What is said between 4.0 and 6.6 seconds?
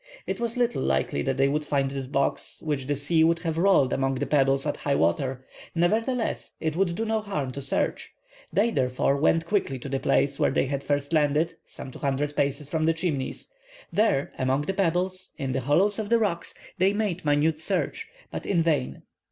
the pebbles at high water; nevertheless,